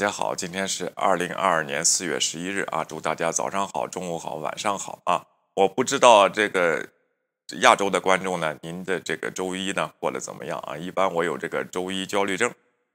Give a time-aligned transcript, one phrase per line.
[0.00, 5.26] 大家好，今天是二零二二年四月十一日啊，祝大家早上好、中午好、晚上好啊！
[5.52, 6.88] 我不知道这个
[7.60, 10.74] 亚洲的观众呢，您的这个周一呢过得怎么样啊？
[10.74, 12.50] 一般我有这个周一焦虑症，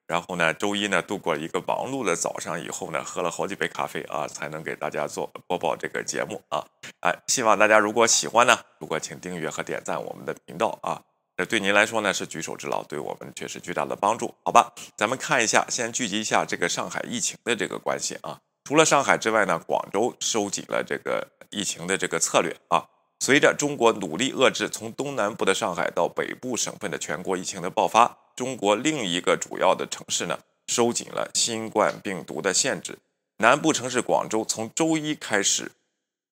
[0.08, 6.66] 然后呢，周一呢度过了一个忙碌的早上以后呢，喝了好几杯咖啡啊，才能给大家做播报这个节目啊！
[7.02, 11.04] 哎，希望大家如果喜欢呢，如果请订阅和点赞我们的频道啊。
[11.38, 14.74] 这对您来说呢是举手之劳，对我们却是巨大的帮助，好吧？
[14.96, 18.40] 咱们看一下，先聚集一下这个上海疫情的这个关系啊。
[18.64, 22.86] 除了上海之外呢，广州收紧了这个疫情的这个策略啊。
[23.20, 32.98] 随着中国努力遏制从东南部的上海到北部省份的全国疫情的爆发，中国另一个主要的城市呢收紧了新冠病毒的限制。
[33.38, 35.74] 南部城市广州从周一开始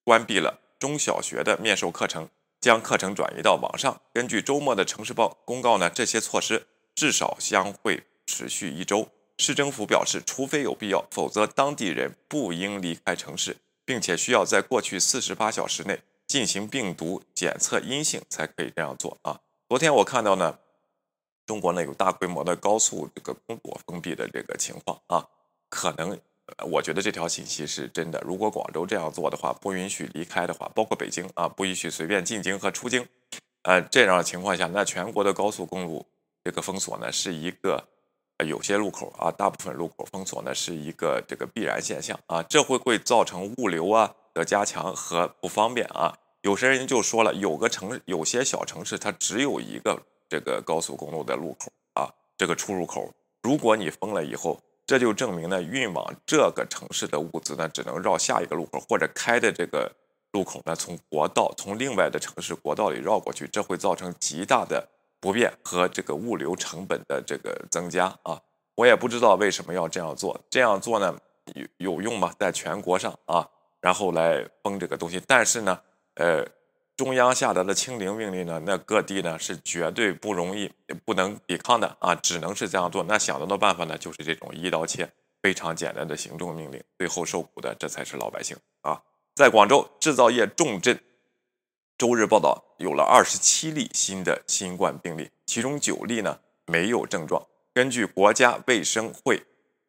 [0.02, 2.28] 关闭了中小学的面授课程。
[2.64, 4.00] 将课程转移到网上。
[4.14, 9.06] 根据周末的城市报公告呢，这些措施至少将会持续一周。
[9.36, 19.38] 市政府表示，除非有必要，否则当地人不应离开城市，并且需要在过去四十八小时内进行病毒检测阴性才可以这样做啊。
[19.68, 20.58] 昨天我看到呢，
[21.44, 25.28] 中国呢有大规模的高速这个公路封闭的这个情况啊，
[25.68, 26.18] 可能。
[26.70, 28.20] 我觉得这条信息是真的。
[28.20, 33.06] 如果广州这样做的话，不允许离开的话，包括北京啊，不允许随便进京和出京，
[33.62, 36.04] 呃，这样的情况下，那全国的高速公路
[36.44, 37.82] 这个封锁呢，是一个
[38.46, 42.42] 有些路口啊，大部分路口封锁呢，是一个这个必然现象啊。
[42.42, 46.14] 这会会造成物流啊的加强和不方便啊。
[46.42, 53.10] 有些人就说了，有个城有些小城市它只有一个这个高速公路的路口啊，这个出入口，
[53.42, 54.60] 如果你封了以后。
[54.86, 59.90] 这就证明呢，运往这个城市的物资呢，只能绕下一个路口，或者开的这个
[60.32, 64.86] 路口呢，从国道从另外的城市国道里绕过去，这会造成极大的
[65.20, 68.40] 不便和这个物流成本的这个增加啊！
[68.74, 71.16] 我也不知道为什么要这样做，这样做呢
[71.54, 72.32] 有有用吗？
[72.38, 73.48] 在全国上啊，
[73.80, 75.80] 然后来封这个东西，但是呢，
[76.16, 76.46] 呃。
[76.96, 80.70] 中央下达的清零命令呢，那各地呢是绝对不容易、
[81.04, 83.02] 不能抵抗的啊，只能是这样做。
[83.02, 85.10] 那想到的办法呢，就是这种一刀切、
[85.42, 89.02] 非常简单的行政命令，最后受苦的这才是老百姓啊。
[89.34, 90.96] 在广州制造业重镇，
[91.98, 97.44] 周日报道有了二十七例新的新冠病例，其中九例呢没有症状。
[97.72, 99.42] 根据国家卫生会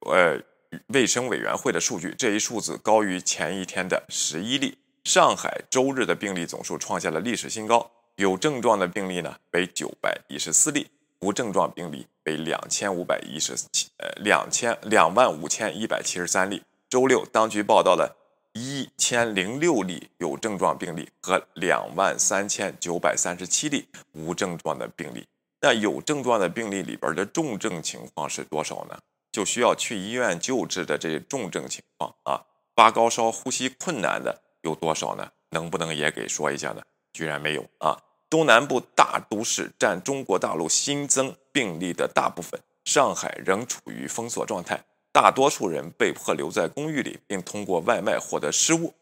[0.07, 0.41] 呃
[0.87, 4.79] 卫生委员会的数据，这一数字高于前一天的十一例。
[5.05, 10.87] 上海周日的病例总数创下了历史新高，有症状的病例呢为九百一十四例，
[11.19, 16.63] 无症状病例为两千五百一十七呃两千两万五千一百七十三例。
[16.89, 18.17] 周六，当局报道了
[18.53, 25.27] 一千零六例有症状病例和两万三千九百三十七例无症状的病例。
[25.61, 28.97] 那有症状的病例里边的重症情况是多少呢？
[29.31, 32.41] 就需要去医院救治的这些重症情况啊，
[32.75, 34.41] 发高烧、呼吸困难的。
[34.65, 35.31] 有多少呢？
[35.51, 36.81] 能不能也给说一下呢？
[37.13, 37.97] 居然没有啊！
[38.29, 44.83] 东南部大都市占中国大陆新增病例的大部分，上海仍处于封锁状态，
[45.13, 48.93] 大多数人被迫留在公寓里，并通过外卖获得食物，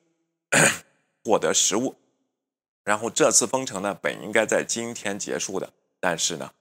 [1.24, 1.96] 获得食物。
[2.84, 6.52] 然后这次封城呢，本应该在今天结束的，但是呢，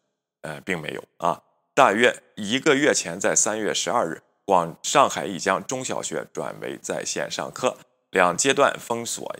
[0.42, 1.42] 呃，并没有啊。
[1.74, 7.76] 大约一个月前，在三月十二日，广上海已将中小学转为在线上课。
[8.12, 9.34] 两阶段封锁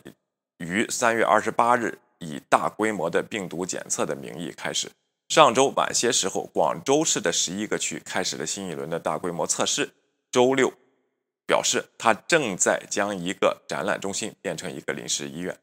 [0.57, 4.89] 于三月二十八日以大规模的病毒检测的名义开始。
[5.29, 9.91] 上周晚些时候，广州市的十一个区开始了新一轮的大规模测试。
[10.31, 10.73] 周六
[11.45, 15.55] 表示，他正在将一个展览中心变成一个临时医院。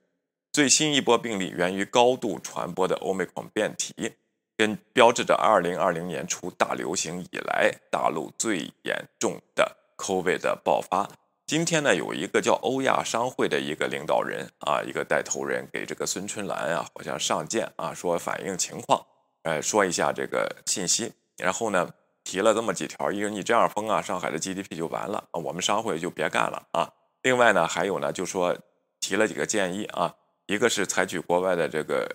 [0.52, 4.12] 最新一波病例源于高度传播的欧美孔变体，
[4.56, 11.10] 跟标志着二零二零年初大流行以来大陆最严重的 COVID 的爆发。
[11.50, 19.04] 今天呢，有一个叫欧亚商会的一个领导人啊，一个带头人给这个孙春兰啊，好像上见啊，说反映情况，
[19.42, 21.92] 呃，说一下这个信息，然后呢，
[22.22, 26.88] 提了这么几条，一个你这样封啊，上海的 GDP 就完了，我们商会就别干了啊。
[27.22, 28.56] 另外呢，还有呢，就说
[29.00, 30.14] 提了几个建议啊，
[30.46, 32.08] 一个是采取国外的这个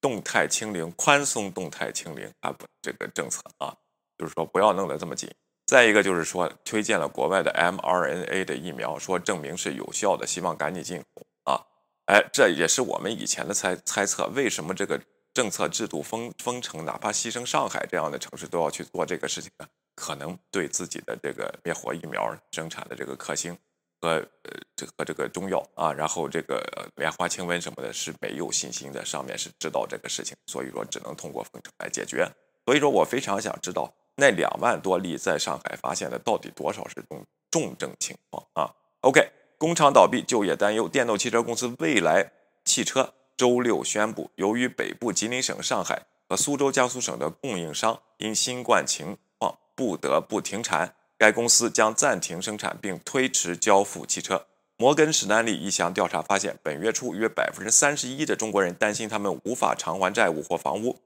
[0.00, 3.72] 动态清零、宽松动态清零啊，不这个政策啊，
[4.18, 5.30] 就是说不要弄得这么紧。
[5.66, 11.60] 再一个就是说，推荐了国外的 mRNA 的疫苗，说证明是有效的，希望赶紧进口啊！
[12.06, 15.00] 哎，这也是我们以前的猜猜测，为什么这个
[15.34, 19.66] 政策制度封封城，哪怕牺牲上海这样的城市都要去做这个事情呢？
[19.96, 23.52] 可能对自己的这个灭活疫苗生产的这个克星
[24.00, 24.10] 和
[24.44, 26.62] 呃这和这个中药啊，然后这个
[26.94, 32.24] 莲花清瘟什么的是没有信心的，上面是知道这个事情，所以说只能通过封城来解决。
[32.64, 33.92] 所以说我非常想知道。
[34.16, 40.88] 那两万多例在上海发现的到底多少是重重症情况啊？OK，工厂倒闭，就业担忧。
[40.88, 42.32] 电动汽车公司未来
[42.64, 54.46] 汽车周六宣布，由于北部吉林省、上海和苏州江苏省的供应商因新冠情况不得不停产，该公司将暂停生产并推迟交付汽车。
[54.78, 60.98] 摩根士丹利一项调查发现，本月初约百分之三十一的中国人担心他们无法偿还债务或房屋，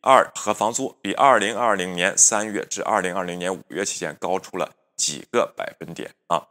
[0.00, 6.42] 二和房租比二零二零年三月至二零二零年五月期间高出了几个百分点啊！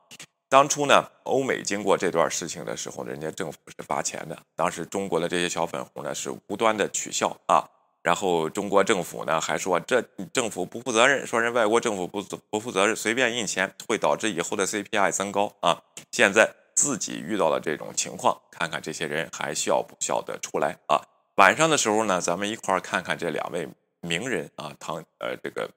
[0.49, 7.63] 当初呢，欧美经过这段事情的时候，人家政府是发钱的，当时中国的这些小粉红呢是无端的取笑啊。
[8.03, 10.01] 然后中国政府呢还说这
[10.31, 15.81] 政府不负责任，说人外国政府不不负责任，随便印钱会导致以后的 CPI 增高啊！
[16.11, 21.01] 现在自己遇到了这种情况，看看这些人还笑不笑得出来啊？
[21.37, 23.67] 晚上的时候呢，咱们一块儿看看这两位
[24.01, 25.69] 名人啊，唐呃这个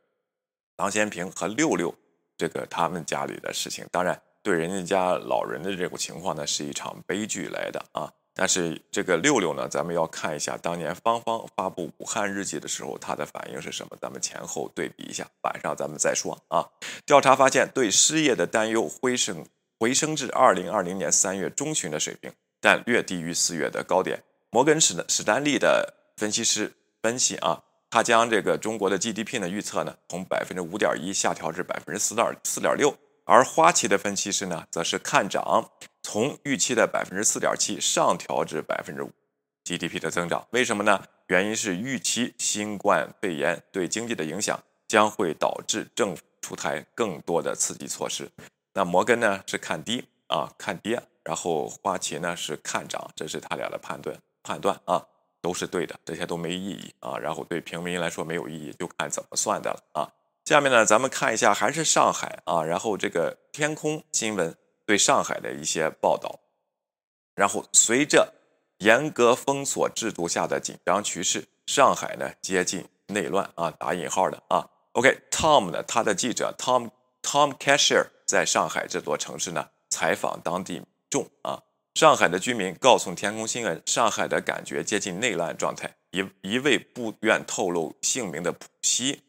[0.74, 1.94] 唐先平和六六
[2.38, 3.86] 这个他们家里的事情。
[3.92, 8.10] 当然，对人家家老人的这种情况呢，是一场悲剧来的啊。
[8.32, 13.94] 但是这个六六呢，咱们要看一下当年芳芳发布《武汉日记》的时候，他的反应是什么？
[14.00, 16.64] 咱们前后对比一下，晚上咱们再说啊。
[17.04, 19.44] 调查发现，对失业的担忧回升
[19.78, 24.22] 回升至二零二零年三月中旬的水平，但略低于四月的高点。
[24.52, 32.96] 摩根史史丹利的分析师分析啊，他将这个中国的 GDP 呢预测呢，从百分之五点一下调至百分之四点四点六。
[33.24, 35.70] 而花旗的分析师呢，则是看涨，
[36.02, 39.12] 从预期的百分之四点七上调至百分之五
[39.64, 40.44] GDP 的增长。
[40.50, 41.00] 为什么呢？
[41.28, 48.28] 原因是预期新冠肺炎对经济的影响将会导致政府出台更多的刺激措施。
[48.74, 55.06] 那摩根呢是看低啊，看跌，然后花旗呢是看涨，这是他俩的判断判断啊，
[55.40, 57.16] 都是对的，这些都没意义啊。
[57.18, 60.12] 然后对平民来说没有意义，就看怎么算的了啊。
[60.44, 66.40] 下面呢，咱们看一下还是上海啊，然后这个天空新闻对上海的一些报道。
[67.34, 68.34] 然后随着
[68.78, 74.68] 严格封锁制度下的紧张趋势，上海呢接近内乱啊，打引号的啊。
[74.92, 76.90] OK，Tom 呢，他的记者 Tom
[77.22, 81.62] Tom Cashier 在上海这座城市呢采访当地民众啊，
[81.94, 85.92] 上海的居民告诉天空新闻，上海的感觉接近内乱状态。
[86.12, 89.20] 一一位不愿透露姓名的浦西。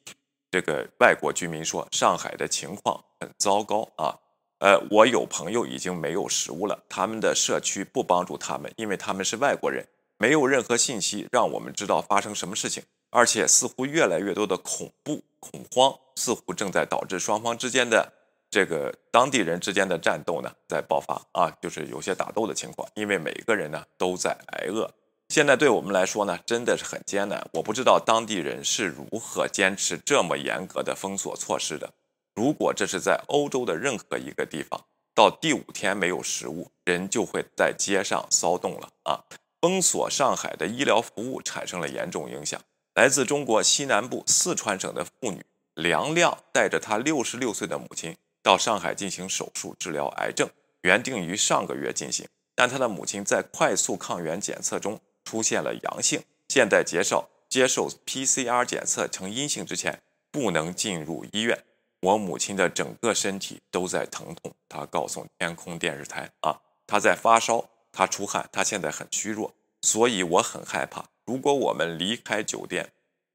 [0.51, 4.15] 这个外国居民说，上海的情况很糟糕啊！
[4.59, 9.87] 呃，我有朋友已经没有食物了，他们的社区不帮助他们，因为他们是外国人，
[10.17, 18.13] 没有任何信息让我们知道发生什么事情，而且似乎越来越多的恐怖恐慌，似乎正在导致双方之间的
[18.51, 24.93] 这个当地人之间的战斗呢在爆发啊，就是有些打斗的情况，因为每个人呢都在挨饿。
[25.29, 27.49] 现在对我们来说呢，真的是很艰难。
[27.53, 31.93] 我不知道当地人是如何坚持这么严格的封锁措施的。
[32.35, 39.23] 如果这是在欧洲的任何一个地方，到第五天没有食物，人就会在街上骚动了啊！
[39.61, 42.59] 封锁上海的医疗服务产生了严重影响。
[42.95, 50.49] 来自中国西南部四川省的妇女梁亮带着她六十六岁的母亲到上海进行手术治疗癌症，
[50.81, 54.99] 原定于上个月进行，但她的母亲在快速抗原检测中。
[55.23, 61.63] 出现了阳性，现在接受接受 PCR 检测呈阴性之前，不能进入医院。
[62.01, 71.05] 我母亲的整个身体都在疼痛，她告诉天空电视台啊，她在发烧，她出汗，她现在很虚弱，所以我很害怕。
[71.25, 72.91] 如果我们离开酒店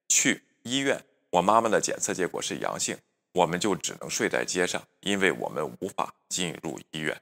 [0.08, 2.98] 去医院，我妈妈的检测结果是阳性，
[3.36, 7.14] 我们就只能睡在街上，因为我们无法进入医院。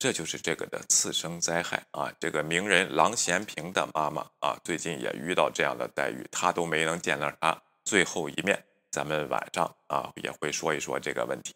[0.00, 2.12] 这就是这个的次生灾害啊！
[2.18, 8.60] 这个名人郎咸平的妈妈啊，最近也遇到这样的待遇，他都没能见到他最后一面。
[8.90, 11.54] 咱们晚上啊也会说一说这个问题。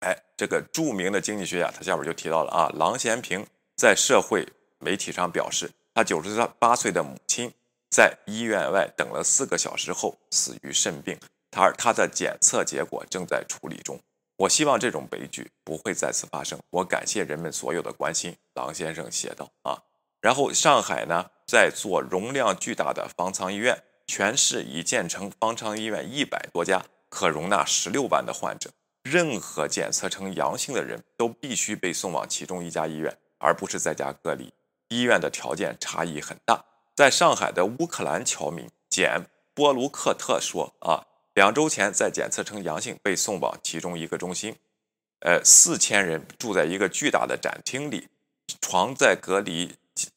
[0.00, 4.44] 哎，这个著名的经济学家，他下边就提到了啊，郎咸平在社会
[4.80, 7.52] 媒体上表示，他九十八岁的母亲
[7.88, 11.16] 在医院外等了四个小时后死于肾病，
[11.52, 14.00] 他他的检测结果正在处理中。
[14.36, 16.58] 我希望这种悲剧不会再次发生。
[16.70, 19.78] 我感谢人们所有的关心，郎先生写道啊。
[20.20, 28.70] 然后上海呢，在做容量巨大的方舱医院，全市已建成方舱医院一百多家，可容纳十六万的患者。
[29.04, 34.52] 任何检测呈阳性的人都必须被送往其中一家医院，而不是在家隔离。
[34.88, 36.64] 医院的条件差异很大。
[36.96, 41.11] 在上海的乌克兰侨民简波卢克特说啊。
[41.34, 44.56] 两周前，在检测呈阳性，被送往其中一个中心。
[45.20, 48.08] 呃，四千人住在一个巨大的展厅里，
[48.60, 49.74] 床在隔离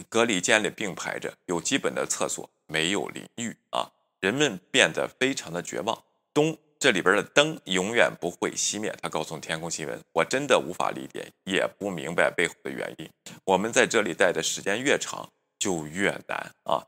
[0.09, 3.91] 隔离间里并排着，有基本的厕所，没有淋浴啊！
[4.19, 6.03] 人们变得非常的绝望。
[6.33, 8.93] 东这里边的灯永远不会熄灭。
[9.01, 13.09] 他告诉天空新闻：“我真的无法理解，也不明白背后的原因。
[13.43, 16.83] 我们在这里待的时间越长，就越难啊！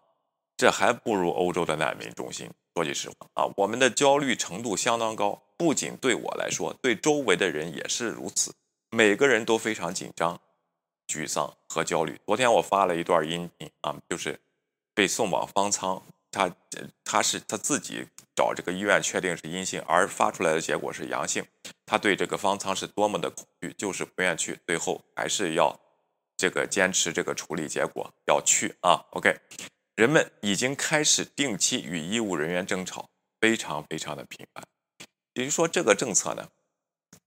[0.58, 2.50] 这还不如欧洲的难民中心。
[2.76, 8.54] 说句实话啊，我们的焦虑程度相当高，不仅对我来说，对周围的人也是如此。
[8.90, 10.40] 每个人都非常紧张、
[11.08, 12.20] 沮丧和焦虑。
[12.26, 14.40] 昨天我发了一段音频啊，就是
[14.94, 16.54] 被送往方舱。”他
[17.06, 21.44] 他是他自己找这个医院确定是阴性，而发出来的结果是阳性。
[21.86, 25.80] 他对这个方舱是多么的恐惧，就是不愿去，最后还是要
[26.36, 29.04] 这个坚持这个处理结果要去啊。
[29.12, 29.36] OK，
[29.98, 33.10] 人们已经开始定期与医务人员争吵，
[33.42, 34.64] 非常非常的频繁。
[35.34, 36.48] 也就是说，这个政策呢，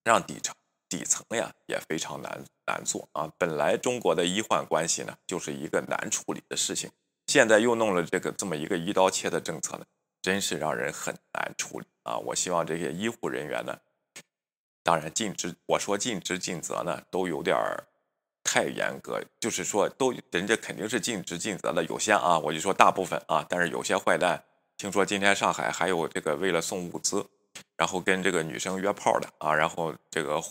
[0.05, 0.55] 让底层
[0.89, 3.29] 底层呀也非常难难做啊。
[3.37, 6.89] 本来中国的医患关系呢，就是一个难处理的事情。
[7.27, 9.85] 现在又弄了这个这么一个一刀切的政策呢，
[10.23, 12.19] 真是让人很难处理啊！
[12.19, 13.77] 我希望这些医护人员呢，
[14.85, 17.89] 当然尽职，我说尽职尽责呢，都有点儿
[18.51, 24.43] 太严格，就是说都人家肯定是尽职尽责的，有些啊，我就说大部分啊，但是有些坏蛋，
[24.77, 27.25] 听说今天上海还有这个为了送物资，
[27.77, 30.43] 然后跟这个女生约炮的啊，然后这个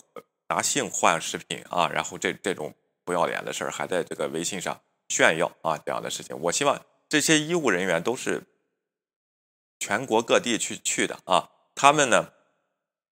[0.48, 4.80] 拿性换食品啊，然后这这种不要脸的事儿还在这个微信上。
[5.10, 8.44] 炫耀啊，这样的事情，我希望这些医务人员都是
[9.78, 11.50] 全国各地去去的啊。
[11.74, 12.32] 他们呢，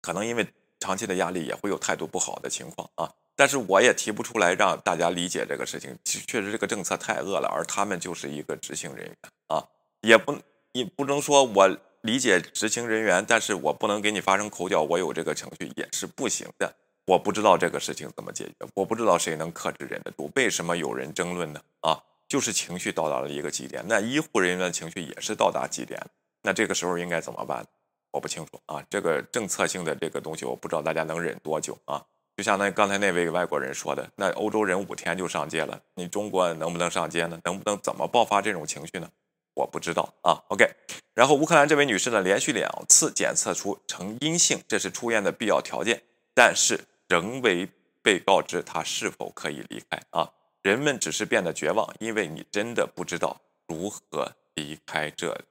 [0.01, 0.47] 可能因为
[0.79, 3.11] 长期的压力，也会有态度不好的情况啊。
[3.37, 5.95] 但是我也提不出来让大家理解这个事情。
[6.03, 9.15] 确实，这个政策太恶了，而他们就是一个执行人员
[9.47, 9.63] 啊，
[10.01, 10.35] 也不
[10.71, 16.73] 也不能说我理解执行人员，但是我不能给你发生口角，我有这个程序也是不行的。
[17.05, 20.29] 我不知道这个事情怎么解决，我不知道谁能克制忍得住。
[20.35, 21.61] 为什么有人争论呢？
[21.81, 23.85] 啊，就是情绪到达了一个极点。
[23.87, 26.01] 那医护人员的情绪也是到达极点。
[26.41, 27.65] 那这个时候应该怎么办？
[28.11, 28.83] 我不清楚啊。
[28.89, 32.03] 这个政策性的这个东西，我不知道大家能忍多久啊。
[32.37, 37.37] 就像那刚才那位外国人说的，那欧洲人五天就上街了，你中国能不能上街呢？
[37.43, 39.09] 能不能怎么爆发这种情绪呢？
[39.55, 40.39] 我不知道啊。
[40.49, 40.65] OK，
[41.13, 46.01] 然后乌克兰这位女士呢，连续两次检测出呈阴性，这是出院的必要条件，
[46.33, 46.79] 但是。
[47.09, 47.65] 仍未
[48.01, 50.29] 被告知她是否可以离开啊！
[50.61, 55.45] 人们只是变得绝望，因为你真的不知道如何离开这里。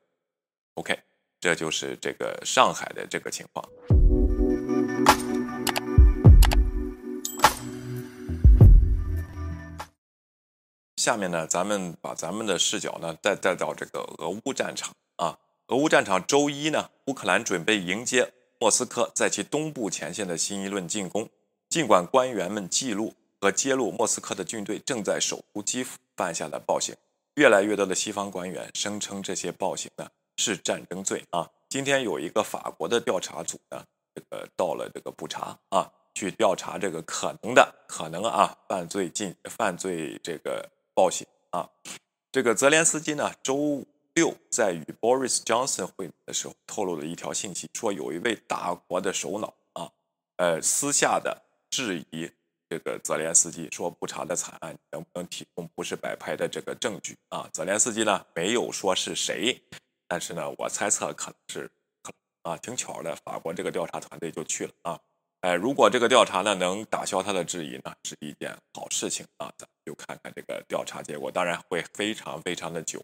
[0.75, 0.99] OK，
[1.41, 3.67] 这就是这个上海的这个情况。
[11.07, 15.39] 下面呢，咱们把咱们的视角呢带带到这个俄乌战场啊。
[15.69, 21.29] 俄乌战场周一呢，乌克兰准备迎接莫斯科在其东部前线的新一轮进攻。
[21.69, 26.93] 尽管官员们记录和揭露莫斯科的军队正在守护基辅犯下的暴行，
[27.37, 30.09] 越来越多的西方官员声称这些暴行呢
[30.39, 31.49] 是战争罪啊。
[31.69, 33.81] 今天有一个法国的调查组呢，
[34.13, 41.71] 这个到了这个布查啊，去调查这个可能的可能啊犯罪进犯罪这个暴行啊。
[42.33, 43.85] 这个泽连斯基呢，周
[44.15, 49.93] 六在与 Boris Johnson 会的时候透露了一条信息，说有一位大国的首脑啊，
[50.39, 51.45] 呃，私下的。
[51.69, 52.31] 质疑
[52.71, 57.47] 这个泽连斯基说不查的惨案能不能提供不是摆拍的这个证据啊？
[57.53, 59.61] 泽连斯基呢没有说是谁，
[60.09, 61.71] 但是呢我猜测可能是
[62.43, 65.01] 啊挺巧的，法国这个调查团队就去了啊。
[65.47, 69.49] 哎，如果这个调查呢能打消他的质疑呢，是一件好事情啊。
[69.57, 73.01] 咱就看看这个调查结果，当然会非常非常的久，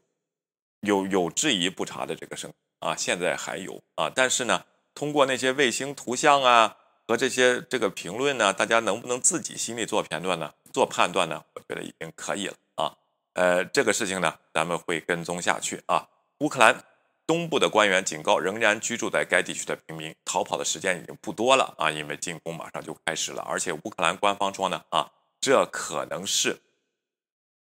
[0.80, 6.76] 有有质疑不查的这个声啊，现在还有啊，但是呢通过那些卫星图像啊。
[7.08, 10.54] 和这些这个评论呢，大家能不能自己心里做判断呢？
[10.72, 11.44] 做判断呢？
[11.52, 12.96] 我觉得已经可以了啊。
[13.34, 16.08] 呃，这个事情呢，咱们会跟踪下去啊。
[16.38, 16.82] 乌克兰
[17.32, 23.40] 东部的官员警告，仍然居住在该地区的平民，逃跑的时间已经不多了啊，因为进攻马上就开始了。
[23.48, 25.10] 而且乌克兰官方说呢，啊，
[25.40, 26.60] 这可能是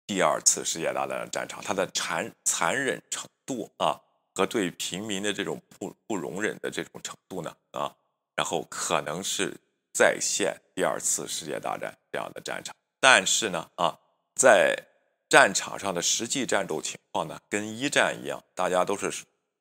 [0.05, 3.99] 第二次世界大战的战场，它的残残忍程度啊，
[4.35, 7.91] 和对平民的这种不不容忍的这种程度呢，啊。
[8.35, 9.51] 然后可能是
[9.91, 13.97] 再现第二次世界大战这样的战场，但是呢，啊，
[14.35, 14.77] 在
[15.27, 19.11] 战场上的实际战斗情况呢，跟一战一样，大家都是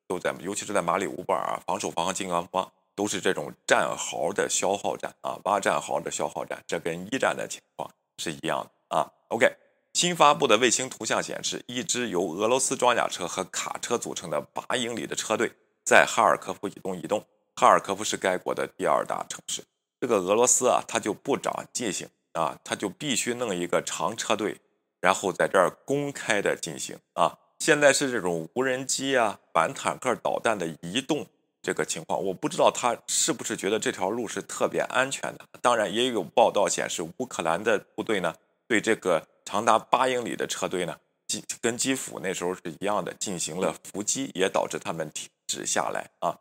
[0.07, 9.11] 都在，尤其是在马里乌波尔啊，防守方和进攻方都是这种战壕的消耗战啊，挖战壕的消耗战，这跟一战的情况是一样的啊。
[9.29, 9.53] OK，
[9.93, 15.51] 新发布的卫星图像显示，一支由俄罗斯装甲车和卡车组成的八英里的车队
[15.83, 17.25] 在哈尔科夫以东移动。
[17.59, 19.63] 哈尔科夫是该国的第二大城市。
[19.99, 24.61] 这个俄罗斯啊，他就不长记性啊，他就必须弄一个长车队，
[25.01, 27.37] 然后在这儿公开的进行啊。
[27.59, 31.25] 现在是这种无人机啊、反坦克导弹的移动，
[31.61, 35.45] 这个情况，我不知道他是不是觉得这条路是特别安全的。
[35.61, 38.33] 当然，也有报道显示，乌克兰的部队呢，
[38.67, 40.97] 对这个长达八英里的车队呢，
[41.27, 46.37] 基跟基辅那时候是一样的，进行了伏击，也导致他们停止下来啊。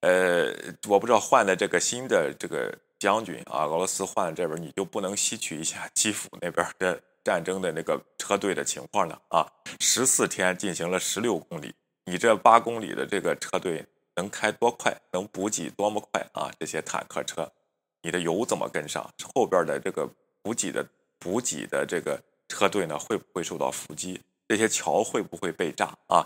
[0.00, 0.54] 呃，
[0.88, 9.18] 我不知道换了这个新的这个将军啊，俄罗斯换了这边，你就不能吸取一下基辅那边的战争的那个车队的情况呢？
[9.30, 9.44] 啊，
[9.80, 13.84] 十四天进行了十六公里，你这八公里的这个车队。
[14.18, 16.50] 能开多快，能补给多么快啊！
[16.58, 17.52] 这些坦克车，
[18.00, 19.06] 你的油怎么跟上？
[19.34, 20.08] 后边的这个
[20.40, 20.82] 补给的
[21.18, 22.18] 补给的这个
[22.48, 24.22] 车队呢，会不会受到伏击？
[24.48, 26.24] 这些桥会不会被炸啊？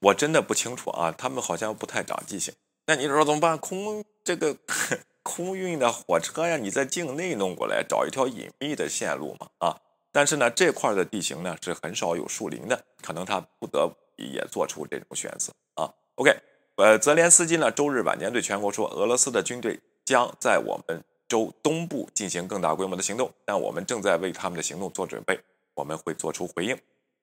[0.00, 2.52] 我真的不清楚啊，他们好像不太长记性。
[2.86, 3.56] 那你说怎么办？
[3.56, 4.58] 空这个
[5.24, 9.80] 空运的火车呀，你在境内弄过来，找一条隐秘的线路嘛啊！
[10.14, 15.90] 但是呢，这块的地形呢是很少有树林的，可能他不得也做出这种选择啊。
[16.14, 16.32] OK。
[16.76, 25.38] 呃，泽连斯基呢，周日晚间对全国说，俄罗斯的军队将在我们州东部进行更大规模的行动，但我们正在为他们的行动做准备，
[25.74, 26.76] 我们会做出回应。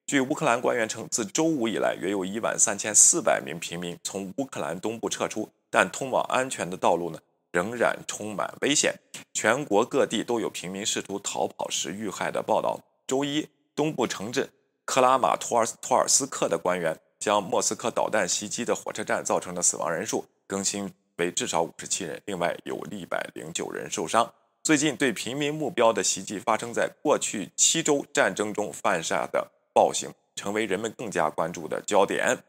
[0.06, 7.18] 据乌克兰官员称，自周五以来，约有一万三千四百名平民从乌克兰东部撤出，但通往安全的道路呢，
[7.52, 8.94] 仍然充满危险。
[9.32, 12.80] 全国各地都有平民试图逃跑时遇害的报道。
[13.06, 14.50] 周一，东部城镇
[14.84, 16.98] 克拉马托尔斯托尔斯克的官员。
[17.22, 24.34] 将莫斯科导弹袭击的火车站造成的死亡人数更新为至少五十七人，另外有一百零九人受伤。
[24.64, 32.42] 最近对平民目标的袭击发生在过去七周战争中犯下的暴行，成为人们更加关注的焦点。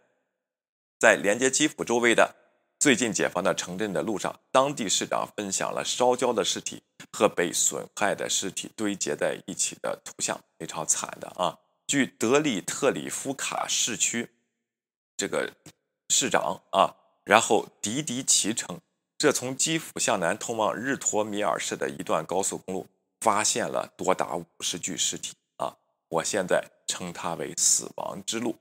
[1.00, 2.34] 在连接基辅周围的
[2.84, 11.58] 最近解放的城镇的路上，当地市长分享了烧焦的尸体和被损害的尸体堆积在一起的图像，非常惨的啊！
[11.88, 14.30] 据德里特里夫卡市区。
[15.16, 15.50] 这个
[16.10, 16.94] 市长啊，
[17.24, 18.82] 然后迪迪奇称，
[19.18, 22.86] 这从基辅向南通往日托米尔市的一段高速公路
[23.22, 25.74] 发现了多达五十具尸体啊！
[26.10, 28.58] 我现在称它为死亡之路。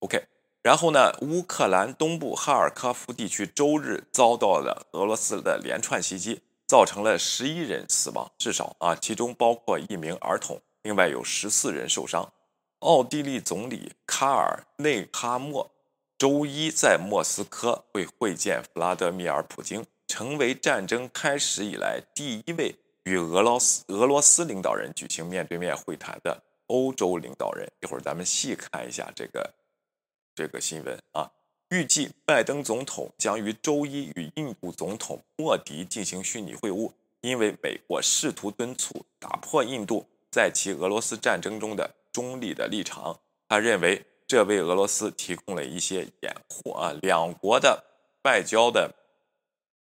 [0.00, 0.22] OK，
[0.68, 12.30] 然后呢，乌克兰东部哈尔科夫地区周日遭到了俄罗斯的连串袭击，造成了十一人死亡，至少啊，其中包括一名儿童，另外有十四人受伤。
[12.80, 15.70] 奥地利总理卡尔内哈默
[16.18, 27.66] 周一在莫斯科会会见弗拉德米尔·普京，成为战争开始以来第一位与俄罗斯俄罗斯领导人举行面对面会谈的欧洲领导人。
[27.80, 29.54] 一会儿咱们细看一下这个
[30.38, 31.28] 这个新闻啊。
[31.70, 41.92] 预计拜登总统将于周一与印度总统莫迪进行虚拟会晤，因为美国试图敦促打破印度在其俄罗斯战争中的。
[42.10, 46.92] 中立的立场，他认为这为俄罗斯提供了一些掩护啊。
[47.02, 47.84] 两国的
[48.24, 48.92] 外交的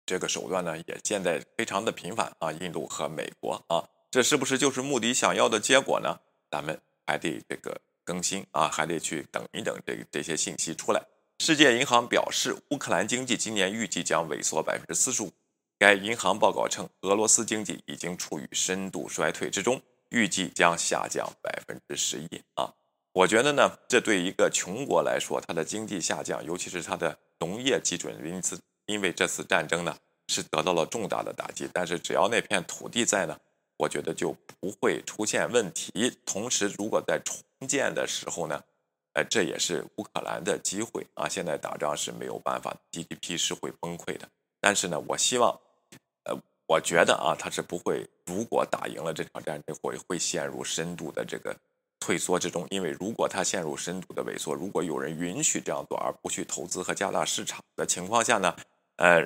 [0.07, 2.53] 这个手段呢，也现在非常的频繁啊。
[2.53, 6.21] 印度和美国啊，这是不是就是穆迪想要的结果呢？
[6.51, 11.03] 咱们还得这个更新啊，还得去等一等这这些信息出来。
[11.39, 15.31] 世界银行表示，乌克兰经济今年预计将萎缩百分之四十五。
[15.79, 19.81] 该银行报告称，俄罗斯经济已经处于深度衰退之中。
[20.11, 22.71] 预计将下降百分之十一啊！
[23.15, 29.97] 我觉得呢，这对一个穷国来说，它的经济下降，尤其是它的农业基准，因此因为这次战争呢，
[30.29, 31.67] 是得到了重大的打击。
[31.73, 33.35] 但是只要那片土地在呢，
[33.83, 36.17] 我觉得就不会出现问题。
[36.25, 38.63] 同时，如果在重建的时候呢，
[39.15, 41.29] 呃，这也是乌克兰的机会啊！
[41.29, 44.29] 现在打仗是没有办法，GDP 是会崩溃的。
[44.61, 45.51] 但是呢，我希望。
[46.25, 48.09] 呃我觉得啊，他是不会。
[48.25, 51.55] 如果打赢了这场战争，会会陷入深度的这个
[52.01, 52.67] 退缩之中。
[52.71, 58.57] 因为如果他陷入深度的萎缩，如果有人允许这样做而不去投资和加大市场的情况下呢，
[58.97, 59.21] 呃，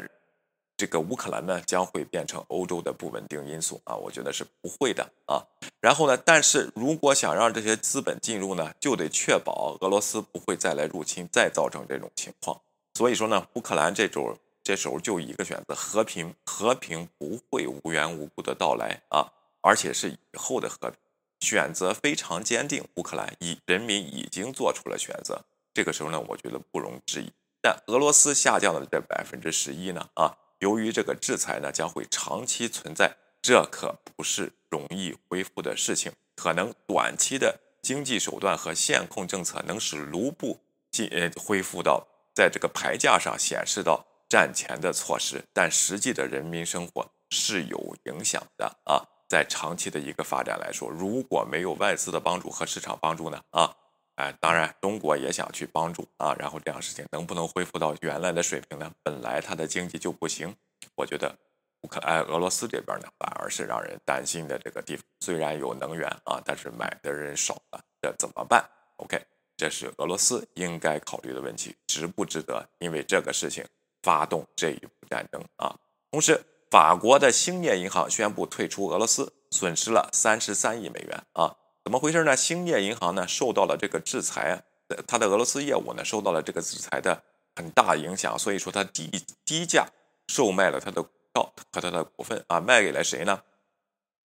[0.77, 3.95] 这个乌克兰呢将会变成欧洲的不稳定因素啊。
[3.97, 5.43] 我觉得是不会的啊。
[5.81, 12.61] 然后呢，但是如果想让这些资本进入呢，就得确保俄罗斯不会再来入侵，再造成这种情况。
[12.95, 14.39] 所以说呢，乌克兰这种。
[14.67, 20.99] 这时候就一个选择，和平，和平不会无缘无故的到来啊，而且是以后的和平，
[21.39, 22.85] 选择非常坚定。
[22.97, 27.31] 乌克兰已人民已经做出了选择，这个时候呢，我觉得不容置疑。
[27.63, 36.13] 但俄罗斯下降的这百分之十一呢，啊，由于这个制裁呢将会长期存在，这可不是容易恢复的事情。
[36.35, 44.05] 可能短期的经济手段和限控政策能使卢布进呃恢复到在这个牌价上显示到。
[44.29, 49.01] 战前的措施，但实际的人民生活是有影响的啊。
[49.29, 53.73] 在长期的一个发展来说，如果没有外资的帮助和市场帮助呢啊，
[54.17, 58.91] 哎，当然中国也想去帮助啊，然后这样事情能不能恢复到原来的水平呢？
[59.03, 60.55] 本来它的经济就不行，
[60.95, 61.35] 我觉得
[61.83, 65.05] 乌克兰、俄罗斯这边呢反而是让人担心的这个地方。
[65.21, 68.65] 虽然有能源啊，但是买的人少了，这怎么办
[68.97, 69.23] ？OK，
[69.57, 73.63] 这是俄罗斯应该考虑的问题，值不值得因为这个事情
[74.03, 75.77] 发动这一步战争啊？
[76.11, 81.55] 同时，法国的兴业银行宣布退出俄罗斯，损失了三十三亿美元啊。
[81.87, 82.37] 怎么回事呢？
[82.37, 84.61] 兴业银行呢受到了这个制裁，
[85.07, 87.23] 它的俄罗斯业务呢受到了这个制裁的
[87.55, 89.09] 很大影响，所以说它低
[89.45, 89.87] 低价
[90.27, 93.41] 售卖了它的股票和它的股份啊，卖给了谁呢？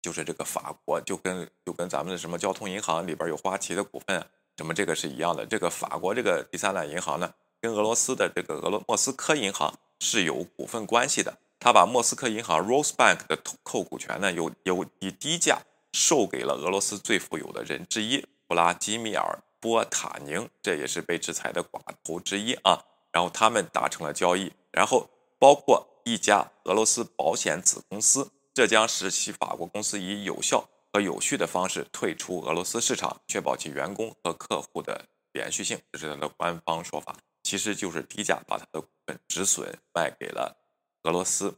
[0.00, 4.24] 就是这个法国，就跟就跟咱们的什么交通银行里边有花旗的股份，
[4.56, 5.44] 什么这个是一样的。
[5.44, 15.58] 这个法国这个第三大银行呢，跟俄罗斯的这个俄罗莫斯科银行是有股份关系的，他把莫斯科银行 Rosebank 的扣股权呢，有有以低价。
[15.92, 22.84] 售给了俄罗斯最富有的人之一布拉基米尔·波塔宁，这也是被制裁的寡头之一啊。
[23.10, 35.80] 然后他们达成了交易，然后包括一家俄罗斯保险子公司，这将使其法国公司以有效和有序的方式退出俄罗斯市场，确保其员工和客户的连续性。
[35.90, 40.56] 这是他的官方说法，其实就是低价把他的股份止损卖给了
[41.04, 41.54] 俄罗斯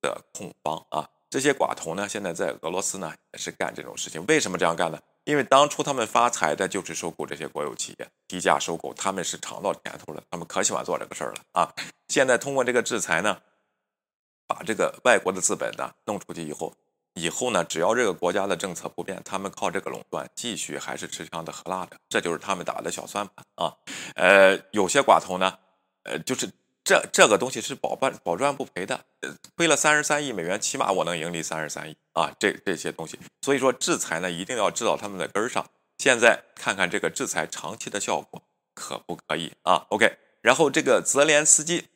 [0.00, 1.08] 的控方啊。
[1.30, 4.22] 这些寡头呢，现在在俄罗斯呢也是干这种事情。
[4.26, 4.98] 为什么这样干呢？
[5.22, 11.72] 因为当初他们发财的就是收购这些国有企业，低价收购，他们是尝到甜头了，他们可喜欢做这个事儿了啊！
[12.08, 13.38] 现在通过这个制裁呢，
[14.48, 16.74] 把这个外国的资本呢弄出去以后，
[17.14, 23.72] 以后呢，只要这个国家的政策不变，他们靠这个垄断继续还是吃香的喝辣的，这就是他们打的小算盘啊！
[24.16, 25.56] 呃，有些寡头呢，
[26.02, 26.50] 呃，就是。
[26.90, 29.04] 这这个东西是保办保赚不赔的，
[29.56, 32.34] 亏了三十三亿美元，起码我能盈利三十三亿啊！
[32.36, 35.70] 这这些东西，所以说制裁呢，一定要治到他们的根儿上。
[35.98, 38.42] 现在看看这个制裁长期的效果
[38.74, 41.86] 可不可以啊？OK，然后这个泽连斯基，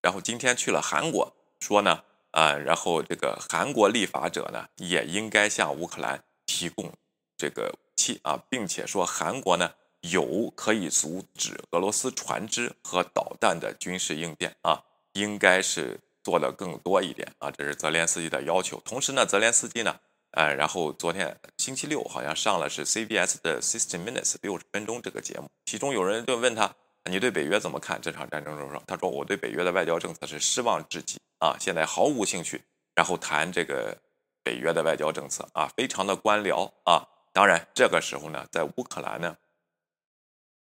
[0.00, 6.90] 然后今天去了韩国，说呢啊，然后这个韩国立法者呢也应该向乌克兰提供
[7.36, 9.74] 这个武器啊，并且说韩国呢。
[10.10, 18.80] 有可以阻止俄罗斯船只和导弹的军事应变啊，应该是做的更多一点啊，这是泽连斯基的要求。
[18.84, 19.96] 同时呢，泽连斯基呢，
[20.32, 28.82] 呃，然后昨天星期六好像上了是 CBS 的 Sixty Minutes 六十分钟这个节目，其中有人就问他，你对北约怎么看这场战争中说？
[28.86, 32.60] 他说我对北约的外交政策是失望至极啊，现在毫无兴趣，
[32.96, 33.96] 然后谈这个
[34.42, 37.06] 北约的外交政策啊，非常的官僚啊。
[37.32, 39.36] 当然这个时候呢，在乌克兰呢。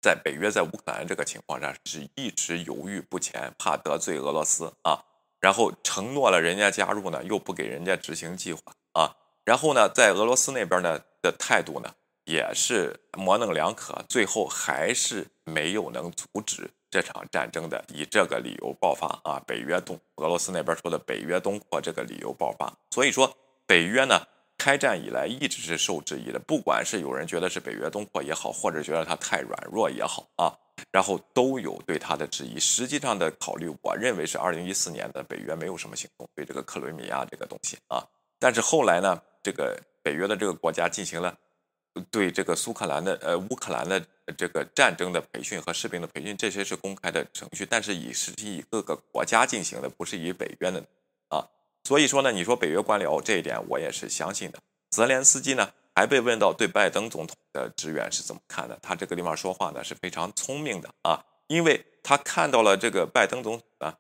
[0.04, 5.00] 在北约在乌克兰这个情况下是一直犹豫不前，怕得罪俄罗斯啊，
[5.40, 8.60] 然后承诺了人家加入呢，又不给人家执行计划
[8.92, 23.34] 啊，然后呢，在俄罗斯那边呢的态度呢也是模棱两可，最后还是没有能阻止这场战争的，以这个理由爆发啊，北约东俄罗斯那边说的北约东扩这个理由爆发，所以说
[23.66, 24.22] 北约呢。
[24.58, 30.54] 开战以来一直是受质疑的，不管是有人觉得是北约东扩也好，或者觉得它太软弱也好啊，
[30.92, 32.58] 然后都有对它的质疑。
[32.60, 38.02] 实际上的考虑，我认为是二零一四年的北约没有什么行动对这个克罗米亚这个东西啊，
[38.40, 41.36] 但是后来呢，这个北约的这个国家进行了
[42.10, 44.02] 对这个苏克兰的呃乌克兰的
[44.38, 50.82] 这个战争的培训和士兵的培训，这些是公开的程序，但是以实际以各个国家进行的，不是以北约的。
[51.84, 54.60] 所以说呢，你说北约官僚这一点，我也是相信的。
[54.90, 63.94] 泽连斯基呢，还被问到对拜登总统的支援是怎么看的，他这个地方说话呢是非常聪明的啊，因为他看到了这个拜登总统呢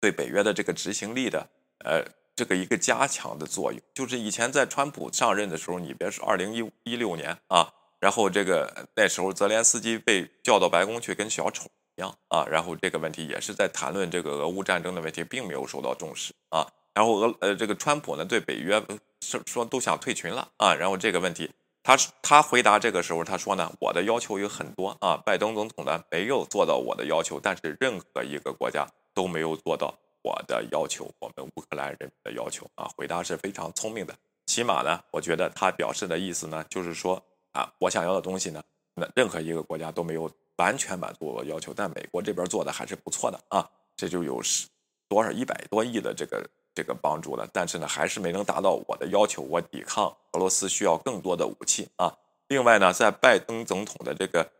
[0.00, 1.48] 对北约的这个执行力的
[1.84, 2.04] 呃
[2.36, 3.80] 这个一个加强的作用。
[3.94, 11.68] 就是以前在川普上任的时候，你别说二零一一六年啊，然后这个那时候泽连斯基被叫到白宫去跟小丑。
[11.96, 16.66] 一样啊，然后这个问题也是在谈论这个俄乌战争的问题，并没有受到重视啊。
[16.94, 18.82] 然后俄呃这个川普呢对北约
[19.20, 20.74] 说说都想退群了啊。
[20.74, 21.50] 然后这个问题，
[21.82, 32.90] 他他回答这个时候他说呢，我的要求有很多啊，拜登总统呢没有做到我的要求，但是任何一个国家都没有做到我的要求，我们乌克兰人民的要求啊。
[32.94, 34.14] 回答是非常聪明的，
[34.46, 38.62] 起码呢，我觉得他表示的意思呢就是说啊，我想要的东西呢，
[38.94, 40.30] 那任何一个国家都没有。
[40.56, 44.66] 完全满足我要求，但美国这边做的还是不错的啊，这就有十
[45.08, 52.16] 多少一百多亿的这个这个帮助了，但是呢，还是没能达到我的要求，我抵抗俄罗斯需要更多的武器啊。
[52.48, 54.50] 另外呢，在拜登总统的这个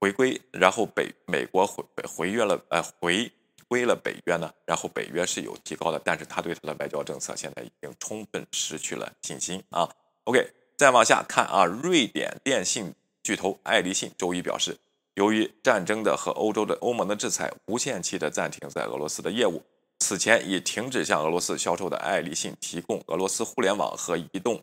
[0.00, 3.30] 回归，然后北美国回回约了呃回
[3.68, 9.88] 归了北约呢，然后北约是有提高的，但是他对他的外交政策现在已经充分失去了信心啊。
[10.24, 12.94] OK，再往下看啊，瑞典电信。
[13.24, 14.76] 巨头爱立信周一表示，
[15.14, 19.62] 由于战争的和欧洲的欧盟的制裁，无限期的暂停在俄罗斯的业务。
[20.00, 24.62] 此前已停止向俄罗斯销售的爱立信提供俄罗斯互联网和移动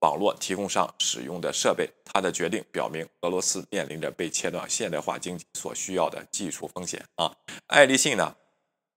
[0.00, 1.88] 网络提供商使用的设备。
[2.04, 7.04] 他的决定表明，俄罗斯面临着被切断现代化经济所需要的技术风险。
[7.16, 7.30] 啊，
[7.66, 8.34] 爱立信呢，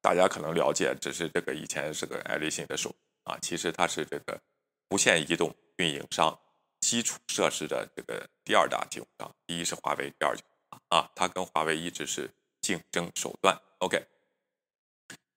[0.02, 4.40] 大家可能了解，只是这个以前是个爱立信的手啊，其实它是这个
[4.90, 6.40] 无线移动运营商
[6.80, 10.42] 基础设施的这个第二大提供商，第一是华为，第二就
[10.90, 12.30] 啊，它跟华为一直是
[12.62, 13.58] 竞争手段。
[13.80, 14.06] OK。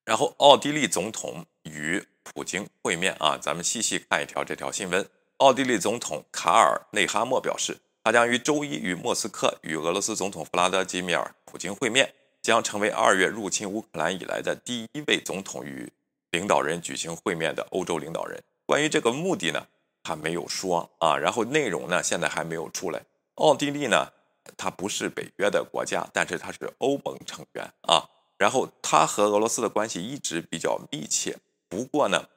[0.04, 5.08] 然后，奥地利总统与普京会面啊，咱们细细看一条这条新闻。
[5.38, 15.92] 奥地利总统卡尔内哈默表示，他将于周一与莫斯科与俄罗斯总统弗拉德基米尔·普京会面，将成为二月入侵乌克兰以来的第一位总统与
[16.30, 18.40] 领导人举行会面的欧洲领导人。
[18.64, 19.66] 关于这个目的呢，
[20.04, 23.02] 他没有说啊，然后内容呢，现在还没有出来。
[23.34, 24.12] 奥地利呢，
[24.56, 28.08] 它不是北约的国家，但是它是欧盟成员啊。
[28.38, 31.38] 然后他和俄罗斯的关系一直比较密切，
[31.70, 32.28] 不过呢，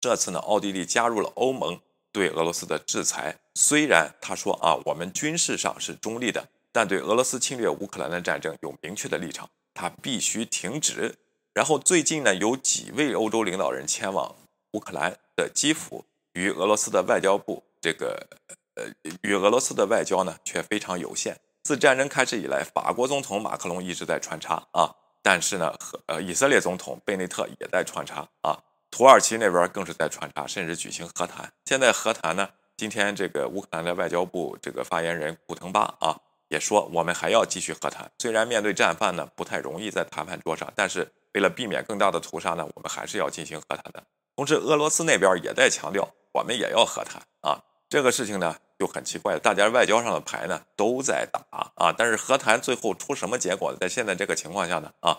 [0.00, 1.78] 这次呢，奥地利加入了欧盟
[2.10, 3.38] 对俄罗斯的制裁。
[3.54, 11.14] 虽然他说啊，我们军事上是中立的，但对俄罗斯侵略乌克兰的战争有明确的立场，他必须停止。
[11.52, 14.34] 然后最近呢，有几位欧洲领导人前往
[14.72, 18.26] 乌克兰的基辅，与俄罗斯的外交部这个
[18.76, 18.84] 呃，
[19.22, 21.38] 与俄罗斯的外交呢却非常有限。
[21.62, 28.56] 自战争开始以来，法国总统马克龙一直在穿插啊，但是呢，和呃以色列总统贝内特也在穿插啊，
[28.88, 31.52] 土耳其那边更是在穿插，甚至举行和谈。
[31.64, 36.14] 现在和谈呢，今天这个乌克兰的外交部这个发言人古腾巴啊
[36.50, 38.08] 也说，我们还要继续和谈。
[38.18, 44.04] 虽然面对战犯呢不太容易在谈判桌上，但是为了避免更大的屠杀呢，我们还是要进行和谈的。
[44.36, 47.58] 同时，俄罗斯那边也在强调，我们也要和谈啊。
[47.88, 48.54] 这个事情呢。
[48.78, 51.40] 就很奇怪大家外交上的牌呢都在打
[51.76, 55.18] 啊，但是和谈最后出什么结果，在现在这个情况下呢啊，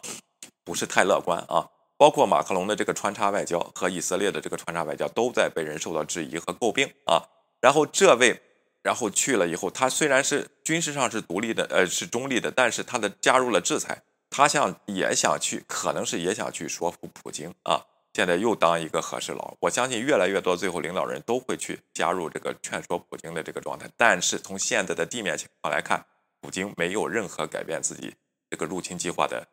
[0.64, 1.70] 不是太乐观啊。
[1.98, 7.24] 包括马克龙的这个穿插外交和以色列的这个穿插外交都在被人受到质疑和诟病啊。
[7.60, 8.40] 然后这位，
[8.84, 17.84] 然后去了以后，他虽然是军事上是独立的，呃，是中立的，但是他的加入了制裁，他想也想去，可能是也想去说服普京啊。
[18.18, 23.88] 现在又当一个和事佬，我相信越来越多最后领导人都会去加入这个劝说普京的这个状态。
[23.96, 26.04] 但是从现在的地面情况来看，
[26.42, 28.12] 普京没有任何改变自己
[28.50, 29.48] 这个入侵计划的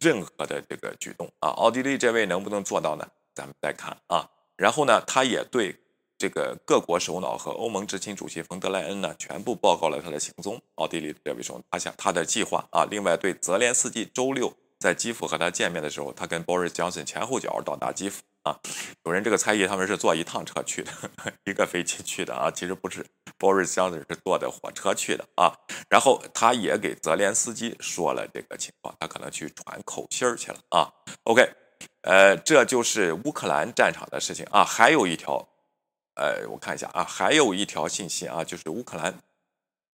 [0.00, 1.50] 任何的这个举动啊。
[1.50, 3.06] 奥地利这位能不能做到呢？
[3.32, 4.28] 咱们再看啊。
[4.56, 5.72] 然后呢，他也对
[6.18, 10.60] 这个各国首脑和欧盟执行主席冯德莱恩呢全部报告了他的行踪。
[10.74, 12.84] 奥地利这位首，他想他的计划啊。
[12.90, 14.52] 另外对泽连斯基周六。
[14.78, 18.56] 在基辅和他见面的时候，他跟 Boris Johnson 前后脚到达基辅啊。
[19.04, 20.92] 有人这个猜疑，他们是坐一趟车去的，
[21.44, 22.48] 一个飞机去的啊。
[22.50, 23.04] 其实不是
[23.38, 25.52] ，Boris Johnson 是坐的火车去的啊。
[25.88, 30.88] 然后他也给泽连斯基说了这个情况，他可能去传口信儿去了啊。
[31.24, 31.42] OK，
[32.02, 34.64] 呃，这就是乌克兰战场的事情啊。
[34.64, 35.48] 还有一条，
[36.14, 39.18] 呃，我看一下啊，还有一条信息啊，就是乌克兰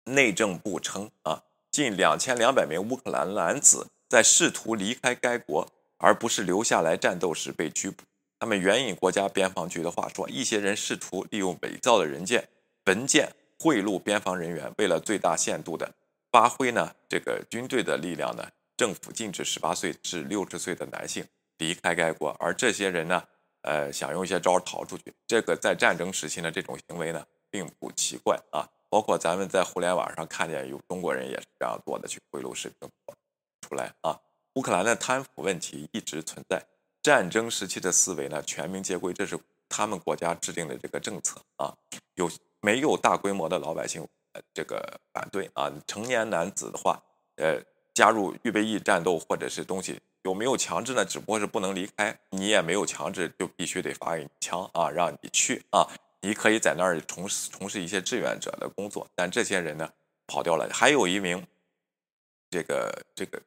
[0.05, 3.87] 内政部称啊，近两千两百名乌克兰男子。
[4.11, 5.65] 在试图离开该国，
[5.97, 8.03] 而不是留下来战斗时被拘捕。
[8.37, 12.45] 他们援引国家边防局的话说，一些人试图利用伪造的人件
[12.87, 15.89] 文件贿赂边防人员，为了最大限度的
[16.29, 18.45] 发挥呢这个军队的力量呢，
[18.75, 21.25] 政府禁止十八岁至六十岁的男性
[21.59, 22.35] 离开该国。
[22.37, 23.23] 而这些人呢，
[23.61, 25.13] 呃，想用一些招逃出去。
[25.25, 28.67] 这个在战争时期呢，这种行为呢，并不奇怪啊。
[28.89, 32.89] 包括咱们在互联网上看见有中国人也是这样做的，去贿赂士兵。
[33.71, 34.19] 出来啊！
[34.55, 36.61] 乌克兰的贪腐问题一直存在，
[37.01, 41.73] 战争时期的思维呢，全民皆归，这是他们国家制定的这个政策啊。
[42.15, 42.29] 有
[42.59, 45.71] 没有大规模的老百姓呃这个反对啊？
[45.87, 47.01] 成年男子的话，
[47.37, 51.05] 呃，加入预备役战斗或者是东西，有没有强制呢？
[51.05, 55.87] 只不过是不能离开，你也没有强制，就必须得发给你枪啊，让你去啊。
[56.19, 59.89] 你可以在那儿从事从事一些志愿者的工作，但这些人呢
[60.27, 60.69] 跑掉了。
[60.73, 61.47] 还有一名
[62.49, 63.41] 这个这个。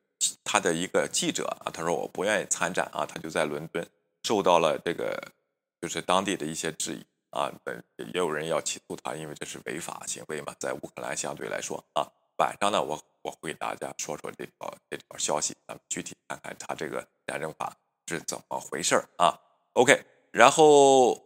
[0.45, 3.85] 他的一个记者啊，他说我不愿意参战啊，他就在伦敦
[4.23, 5.33] 受到了这个
[5.81, 7.51] 就是当地的一些质疑啊，
[7.97, 12.07] 也有人要起诉他，因为这是违法行为嘛，在乌克兰相对来说啊，
[12.39, 17.75] 晚上呢我我会给大家说说这条这条消息，咱们具体看看他这个战争法
[18.07, 19.35] 是怎么回事啊
[19.73, 21.25] ？OK，然后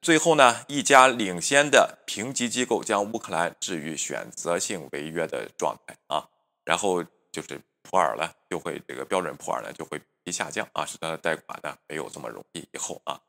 [0.00, 6.28] 最后呢，一家领先的评级机构将乌克兰置于选择性违约的状态啊，
[6.64, 7.60] 然后就是。
[7.90, 12.60] 普尔呢就会这个标准普尔呢就会一下降啊，使得贷款呢没有这么容易。
[12.72, 13.20] 以后啊，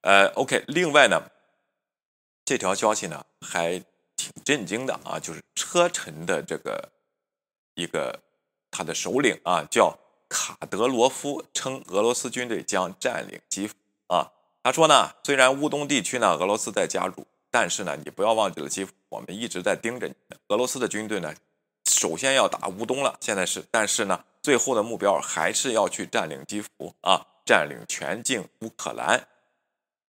[0.00, 1.22] 呃，OK，另外呢，
[2.44, 3.78] 这条消息呢还
[4.16, 6.90] 挺震惊的啊，就是车臣的这个
[7.74, 8.20] 一个
[8.72, 9.96] 他的首领啊，叫
[10.28, 13.74] 卡德罗夫，称俄罗斯军队将占领基辅
[14.08, 14.32] 啊。
[14.64, 20.14] 他说呢，虽然乌东地区呢俄罗斯在加入，但是呢，你不要忘记了基辅，我们一直在盯着你。
[20.48, 21.32] 俄罗斯的军队呢，
[21.88, 29.26] 首先要打乌东了，现在是，但是呢，最后的目标还是要去占领基辅啊，占领全境乌克兰。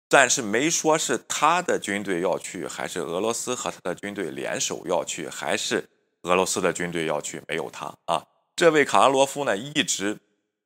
[0.09, 5.89] 但是没说是他的军队要去，还是俄罗斯和他的军队联手要去，还是
[6.23, 7.43] 俄罗斯的军队要去？
[7.49, 8.27] 没有他啊！
[8.55, 10.19] 这位卡拉罗夫呢，一直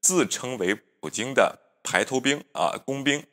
[0.02, 3.24] 自称为普京的排头兵啊，工兵。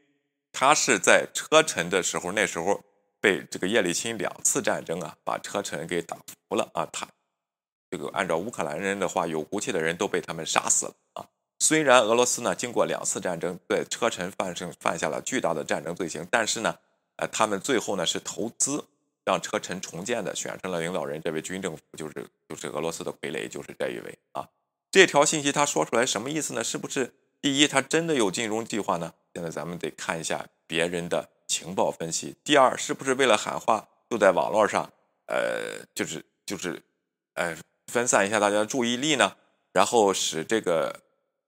[0.52, 2.80] 他是在车臣的时候，那时候
[3.20, 6.16] 被这个叶利钦两次战争啊，把车臣给打
[6.48, 6.88] 服了啊。
[6.94, 7.08] 他
[7.94, 11.28] 这个按照乌克兰人的话，有骨气的人都被他们杀死了啊。
[11.60, 16.76] 虽然俄罗斯呢经过两次战争对车臣犯生犯下了巨大的战争罪行，但是呢，
[17.18, 18.84] 呃，他们最后呢是投资
[19.24, 24.50] 让车臣重建的，选上了领导人，这位军政府就是就是俄罗斯的傀儡，就是这一位啊。
[24.90, 26.64] 这条信息他说出来什么意思呢？
[26.64, 29.14] 是不是第一他真的有金融计划呢？
[29.36, 32.36] 现在咱们得看一下别人的情报分析。
[32.44, 34.92] 第二，是不是为了喊话就在网络上，
[35.28, 36.82] 呃，就是就是，
[37.36, 37.56] 呃，
[37.88, 39.36] 分散一下大家的注意力呢？
[39.72, 41.02] 然后使这个。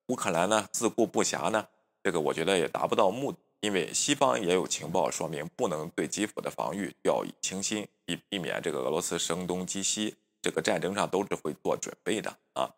[0.10, 1.68] 乌克兰呢自顾不暇呢，
[2.04, 12.70] 这个我觉得也达不到目的，因为西方也有情报说明不能对基辅的防御掉以轻心，以避免这个俄罗斯声东击西，这个战争上都是会做准备的啊。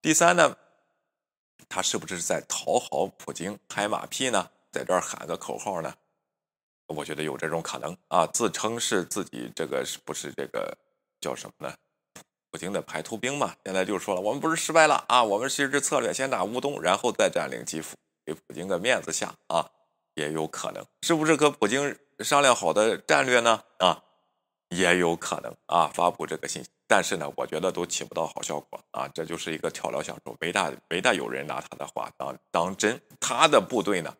[0.00, 0.56] 第三呢，
[1.68, 4.50] 他是不是在讨好普京拍马屁呢？
[4.72, 5.94] 在这儿喊个口号呢？
[6.88, 10.76] 我觉得有这种可能啊，自称是自己这个是不是这个
[11.20, 11.76] 叫什么呢？
[12.52, 19.70] 普京的排头兵嘛，现在就说了，我们不是失败了啊，我们其实策略，先打乌东，然后再占领基辅，给普京个面子下啊，
[20.16, 23.62] 也有可能，是不是和普京商量好的战略呢？
[23.78, 24.04] 啊，
[24.68, 34.14] 也有可能啊，发布这个信息，但是呢，我觉得都起不到好效果啊，这就是一个跳梁小丑，没大没大有人拿他的话当当真，他的部队呢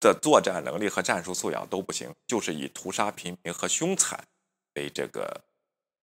[0.00, 4.18] 的作战能力和战术素养都不行，就是以屠杀平民和凶残
[4.74, 5.40] 为这个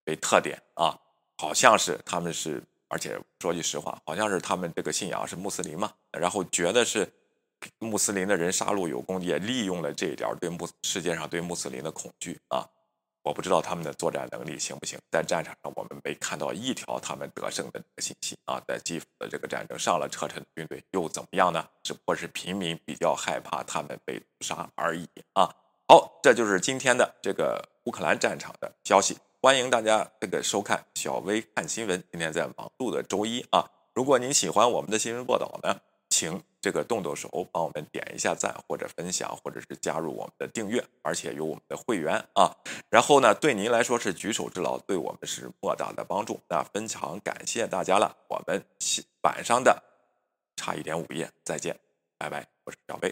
[0.06, 0.98] 为特点啊。
[1.41, 7.12] 好像是他们是，而且说句实话，好像是他们这个信仰是穆斯林嘛，然后觉得是
[7.80, 12.63] 穆斯林的人杀戮有功，也利用了这一点对穆世界上对穆斯林的恐惧啊。
[13.23, 18.62] 我不知道他们的作战能力行不行，在战场上我们没看到一条他们得胜的信息啊。
[18.67, 21.67] 在基辅的这个战争上了车臣军队又怎么样呢？
[21.82, 25.49] 只不过是平民比较害怕他们被杀而已啊。
[25.88, 29.17] 好，这就是今天的这个乌克兰战场的消息。
[29.43, 32.04] 欢迎大家这个收看小薇看新闻。
[32.12, 35.75] 今天在忙碌的周一啊，如果您喜欢我们的新闻报道呢，
[36.12, 42.56] 请这个动动手帮我们点一下赞，或者分享，或者是加入我们的订阅，而且有我们的会员啊。
[42.88, 46.39] 然后呢，对您来说是举手之劳，对我们是莫大的帮助。
[46.47, 48.15] 那非常感谢大家了。
[48.27, 48.63] 我们
[49.23, 49.82] 晚上的
[50.56, 51.75] 差一点午夜再见，
[52.19, 53.12] 拜拜，我是小薇。